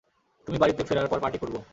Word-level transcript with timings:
তুমি 0.47 0.57
বাড়িতে 0.57 0.81
ফেরার 0.83 1.07
পর 1.07 1.19
পার্টি 1.19 1.37
করবো। 1.37 1.59